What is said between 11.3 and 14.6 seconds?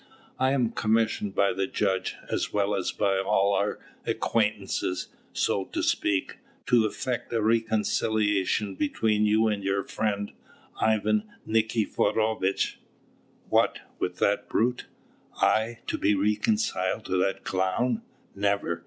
Nikiforovitch." "What! with that